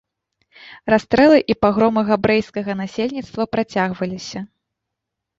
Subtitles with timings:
[0.91, 4.39] Расстрэлы і пагромы габрэйскага насельніцтва працягваліся.